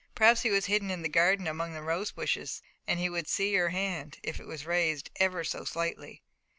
[0.15, 3.53] Perhaps he was hidden in the garden among the rose bushes, and he would see
[3.53, 6.23] her hand, if it was raised ever so slightly.